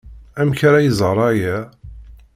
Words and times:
Amek 0.39 0.59
ara 0.67 0.79
iẓer 0.89 1.17
aya? 1.29 1.57